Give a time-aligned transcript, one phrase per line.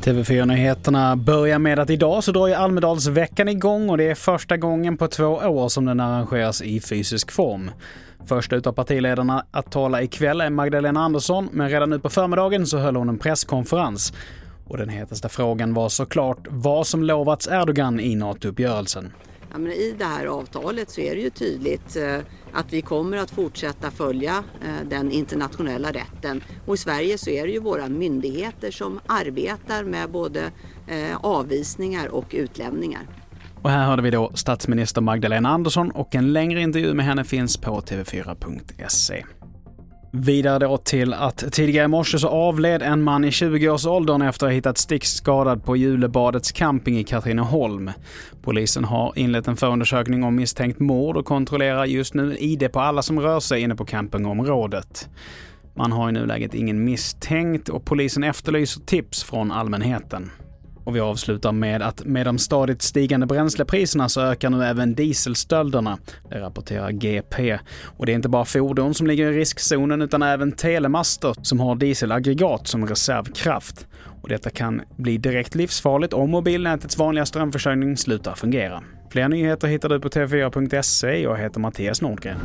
[0.00, 4.96] TV4-nyheterna börjar med att idag så drar ju Almedalsveckan igång och det är första gången
[4.96, 7.70] på två år som den arrangeras i fysisk form.
[8.26, 12.66] Först ut av partiledarna att tala ikväll är Magdalena Andersson, men redan nu på förmiddagen
[12.66, 14.12] så höll hon en presskonferens.
[14.66, 19.12] Och den hetaste frågan var såklart vad som lovats Erdogan i NATO-uppgörelsen.
[19.52, 22.18] Ja, men I det här avtalet så är det ju tydligt eh,
[22.52, 26.42] att vi kommer att fortsätta följa eh, den internationella rätten.
[26.66, 30.50] Och i Sverige så är det ju våra myndigheter som arbetar med både
[30.86, 33.02] eh, avvisningar och utlämningar.
[33.62, 37.56] Och här hörde vi då statsminister Magdalena Andersson och en längre intervju med henne finns
[37.56, 39.24] på tv4.se.
[40.12, 44.50] Vidare då till att tidigare i morse så avled en man i 20-årsåldern efter att
[44.50, 47.90] ha hittats stickskadad på Julebadets camping i Katrineholm.
[48.42, 53.02] Polisen har inlett en förundersökning om misstänkt mord och kontrollerar just nu ID på alla
[53.02, 55.08] som rör sig inne på campingområdet.
[55.74, 60.30] Man har i nuläget ingen misstänkt och polisen efterlyser tips från allmänheten.
[60.84, 65.98] Och vi avslutar med att med de stadigt stigande bränslepriserna så ökar nu även dieselstölderna.
[66.30, 67.58] Det rapporterar GP.
[67.84, 71.74] Och det är inte bara fordon som ligger i riskzonen utan även telemaster som har
[71.74, 73.86] dieselaggregat som reservkraft.
[74.22, 78.82] Och detta kan bli direkt livsfarligt om mobilnätets vanliga strömförsörjning slutar fungera.
[79.10, 81.22] Fler nyheter hittar du på tv4.se.
[81.22, 82.36] Jag heter Mattias Nordgren.